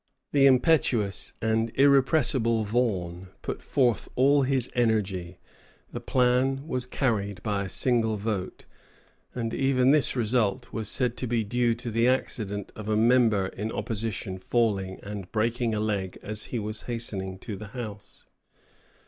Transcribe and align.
The 0.31 0.47
impetuous 0.47 1.31
and 1.43 1.69
irrepressible 1.75 2.63
Vaughan 2.63 3.27
put 3.43 3.61
forth 3.61 4.09
all 4.15 4.41
his 4.41 4.67
energy; 4.73 5.37
the 5.91 5.99
plan 5.99 6.67
was 6.67 6.87
carried 6.87 7.43
by 7.43 7.65
a 7.65 7.69
single 7.69 8.15
vote. 8.17 8.65
And 9.35 9.53
even 9.53 9.91
this 9.91 10.15
result 10.15 10.73
was 10.73 10.89
said 10.89 11.15
to 11.17 11.27
be 11.27 11.43
due 11.43 11.75
to 11.75 11.91
the 11.91 12.07
accident 12.07 12.71
of 12.75 12.89
a 12.89 12.97
member 12.97 13.45
in 13.49 13.71
opposition 13.71 14.39
falling 14.39 14.99
and 15.03 15.31
breaking 15.31 15.75
a 15.75 15.79
leg 15.79 16.17
as 16.23 16.45
he 16.45 16.57
was 16.57 16.81
hastening 16.89 17.37
to 17.37 17.55
the 17.55 17.67
House. 17.77 18.25